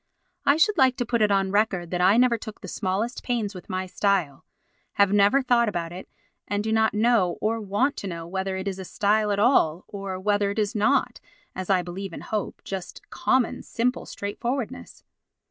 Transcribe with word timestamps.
I 0.47 0.57
should 0.57 0.79
like 0.79 0.97
to 0.97 1.05
put 1.05 1.21
it 1.21 1.29
on 1.29 1.51
record 1.51 1.91
that 1.91 2.01
I 2.01 2.17
never 2.17 2.35
took 2.35 2.61
the 2.61 2.67
smallest 2.67 3.21
pains 3.21 3.53
with 3.53 3.69
my 3.69 3.85
style, 3.85 4.43
have 4.93 5.13
never 5.13 5.43
thought 5.43 5.69
about 5.69 5.91
it, 5.91 6.09
and 6.47 6.63
do 6.63 6.71
not 6.71 6.95
know 6.95 7.37
or 7.39 7.61
want 7.61 7.95
to 7.97 8.07
know 8.07 8.25
whether 8.25 8.57
it 8.57 8.67
is 8.67 8.79
a 8.79 8.83
style 8.83 9.29
at 9.31 9.37
all 9.37 9.85
or 9.87 10.19
whether 10.19 10.49
it 10.49 10.57
is 10.57 10.73
not, 10.73 11.19
as 11.55 11.69
I 11.69 11.83
believe 11.83 12.13
and 12.13 12.23
hope, 12.23 12.63
just 12.63 13.11
common, 13.11 13.61
simple 13.61 14.07
straightforwardness. 14.07 15.03